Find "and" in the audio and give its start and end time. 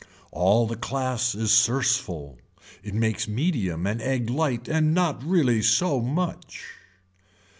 3.85-4.01, 4.67-4.95